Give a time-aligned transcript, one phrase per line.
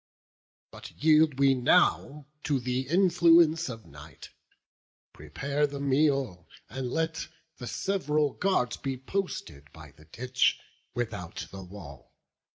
[0.71, 4.29] But yield we now to th' influence of night:
[5.13, 7.27] Prepare the meal; and let
[7.59, 10.57] the sev'ral guards Be posted by the ditch,
[10.95, 12.15] without the wall.